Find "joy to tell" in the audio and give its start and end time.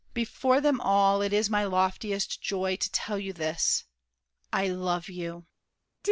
2.41-3.19